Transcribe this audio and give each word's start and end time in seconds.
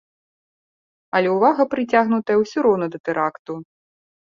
Але 1.21 1.29
ўвага 1.37 1.63
прыцягнутая 1.75 2.37
ўсё 2.43 2.59
роўна 2.71 2.85
да 2.97 3.07
тэракту. 3.09 3.53